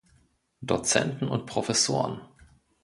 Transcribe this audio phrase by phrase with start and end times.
[0.61, 2.21] Dozenten und Professoren